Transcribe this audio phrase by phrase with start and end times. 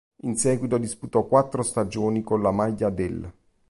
[0.23, 3.31] In seguito disputò quattro stagioni con la maglia dell'.